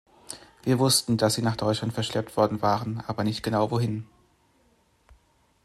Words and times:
Wir 0.63 0.79
wussten, 0.79 1.17
dass 1.17 1.35
sie 1.35 1.43
nach 1.43 1.55
Deutschland 1.55 1.93
verschleppt 1.93 2.35
worden 2.35 2.63
waren, 2.63 3.03
aber 3.05 3.23
nicht 3.23 3.43
genau, 3.43 3.69
wohin. 3.69 4.07